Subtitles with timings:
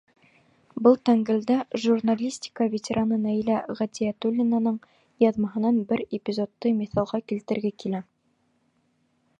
[0.85, 4.81] Был тәңгәлдә журналистика ветераны Наилә Ғәтиәтуллинаның
[5.27, 8.03] яҙмаһынан бер эпизодты миҫалға килтерге килә.